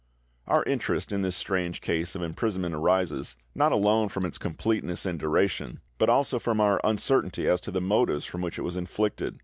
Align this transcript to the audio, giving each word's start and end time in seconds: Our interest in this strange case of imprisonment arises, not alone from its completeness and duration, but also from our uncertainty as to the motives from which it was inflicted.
Our 0.47 0.63
interest 0.63 1.11
in 1.11 1.21
this 1.21 1.35
strange 1.35 1.79
case 1.79 2.15
of 2.15 2.23
imprisonment 2.23 2.73
arises, 2.73 3.35
not 3.53 3.71
alone 3.71 4.09
from 4.09 4.25
its 4.25 4.39
completeness 4.39 5.05
and 5.05 5.19
duration, 5.19 5.79
but 5.99 6.09
also 6.09 6.39
from 6.39 6.59
our 6.59 6.81
uncertainty 6.83 7.47
as 7.47 7.61
to 7.61 7.69
the 7.71 7.81
motives 7.81 8.25
from 8.25 8.41
which 8.41 8.57
it 8.57 8.63
was 8.63 8.75
inflicted. 8.75 9.37